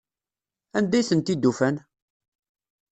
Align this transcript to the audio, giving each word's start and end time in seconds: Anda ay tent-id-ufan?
Anda 0.77 0.95
ay 0.97 1.05
tent-id-ufan? 1.09 1.75